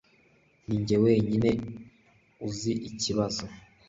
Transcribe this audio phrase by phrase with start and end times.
[0.65, 1.51] Ninjye wenyine
[2.47, 3.45] uzi ikibazo